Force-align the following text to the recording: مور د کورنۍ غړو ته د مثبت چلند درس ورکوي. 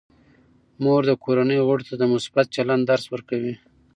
مور 0.83 1.01
د 1.07 1.11
کورنۍ 1.23 1.59
غړو 1.67 1.87
ته 1.89 1.95
د 1.97 2.03
مثبت 2.13 2.45
چلند 2.55 2.83
درس 2.91 3.05
ورکوي. 3.13 3.53